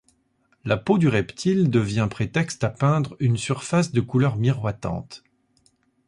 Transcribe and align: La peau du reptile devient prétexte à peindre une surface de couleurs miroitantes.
La 0.65 0.77
peau 0.77 0.97
du 0.97 1.07
reptile 1.09 1.69
devient 1.69 2.07
prétexte 2.09 2.63
à 2.63 2.71
peindre 2.71 3.15
une 3.19 3.37
surface 3.37 3.91
de 3.91 4.01
couleurs 4.01 4.35
miroitantes. 4.35 5.23